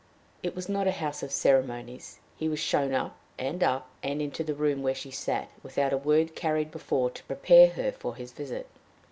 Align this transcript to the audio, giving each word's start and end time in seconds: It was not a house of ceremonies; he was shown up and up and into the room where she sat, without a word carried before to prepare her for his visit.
It 0.41 0.55
was 0.55 0.67
not 0.67 0.87
a 0.87 0.93
house 0.93 1.21
of 1.21 1.31
ceremonies; 1.31 2.17
he 2.35 2.49
was 2.49 2.57
shown 2.59 2.91
up 2.91 3.17
and 3.37 3.61
up 3.61 3.87
and 4.01 4.19
into 4.19 4.43
the 4.43 4.55
room 4.55 4.81
where 4.81 4.95
she 4.95 5.11
sat, 5.11 5.51
without 5.61 5.93
a 5.93 5.95
word 5.97 6.33
carried 6.35 6.71
before 6.71 7.11
to 7.11 7.23
prepare 7.25 7.69
her 7.69 7.91
for 7.91 8.15
his 8.15 8.31
visit. 8.31 8.65